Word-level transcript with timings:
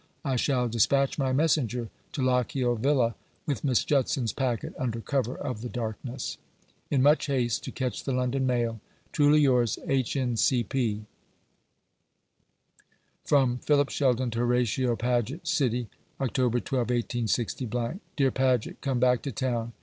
I 0.25 0.35
shall 0.35 0.67
despatch 0.67 1.19
my 1.19 1.31
messenger 1.31 1.91
to 2.13 2.23
Lochiel 2.23 2.75
Villa, 2.77 3.13
with 3.45 3.63
Miss 3.63 3.83
Judson's 3.85 4.33
packet, 4.33 4.73
under 4.79 4.99
cover 4.99 5.35
of 5.37 5.61
the 5.61 5.69
darkness. 5.69 6.39
In 6.89 7.03
much 7.03 7.27
haste, 7.27 7.63
to 7.65 7.71
catch 7.71 8.03
the 8.03 8.11
London 8.11 8.47
mail, 8.47 8.79
Truly 9.11 9.41
yours, 9.41 9.77
H.N.C.P. 9.87 11.05
From 13.23 13.59
Philip 13.59 13.89
Sheldon 13.89 14.31
to 14.31 14.39
Horatio 14.39 14.95
Paget. 14.95 15.47
City, 15.47 15.87
Oct. 16.19 16.33
12, 16.33 16.87
186 16.87 17.53
Dear 18.15 18.31
Paget, 18.31 18.81
Come 18.81 18.97
back 18.99 19.21
to 19.21 19.31
town. 19.31 19.71